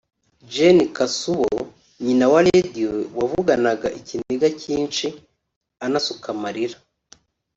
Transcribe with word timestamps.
Jane 0.53 0.83
Kasubo 0.95 1.51
nyina 2.03 2.25
wa 2.33 2.41
Radio 2.47 2.91
wavuganaga 3.17 3.87
ikiniga 3.99 4.47
cyinshi 4.61 5.05
anasuka 5.85 6.25
amarira 6.35 6.77